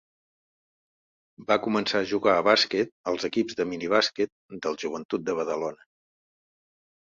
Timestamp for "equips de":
3.31-3.69